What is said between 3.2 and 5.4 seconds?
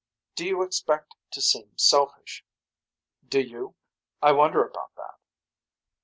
Do you. I wonder about that.